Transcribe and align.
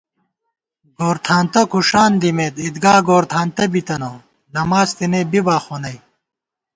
گورتھانتہ 0.97 1.61
کھُݭان 1.71 2.11
دِمېت 2.21 2.55
عیدگا 2.63 2.95
گورتھانتہ 3.07 3.65
بِتنہ 3.71 4.09
نماڅ 4.53 4.89
تېنے 4.97 5.21
بِبا 5.31 5.57
خو 5.63 5.75
نئ 5.81 5.97